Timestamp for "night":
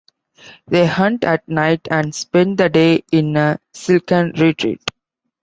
1.47-1.87